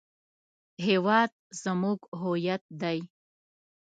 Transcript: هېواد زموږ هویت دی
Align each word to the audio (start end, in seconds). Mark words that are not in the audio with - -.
هېواد 0.85 1.31
زموږ 1.63 1.99
هویت 2.21 2.63
دی 2.81 2.99